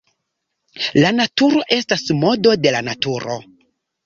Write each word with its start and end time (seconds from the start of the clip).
La 1.03 1.11
naturo 1.17 1.61
estas 1.77 2.07
modo 2.23 2.55
de 2.65 2.73
la 2.79 2.83
Naturo. 2.89 3.39